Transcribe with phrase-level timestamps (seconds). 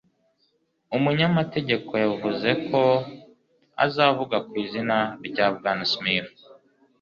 [0.95, 2.81] umunyamategeko yavuze ko
[3.85, 6.33] azavuga mu izina rya bwana smith